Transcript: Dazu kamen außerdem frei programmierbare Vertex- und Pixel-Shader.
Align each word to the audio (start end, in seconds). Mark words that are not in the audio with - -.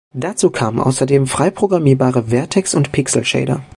Dazu 0.15 0.49
kamen 0.49 0.79
außerdem 0.79 1.27
frei 1.27 1.51
programmierbare 1.51 2.23
Vertex- 2.23 2.73
und 2.73 2.91
Pixel-Shader. 2.91 3.61